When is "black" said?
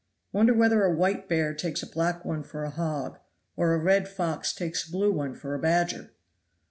1.87-2.25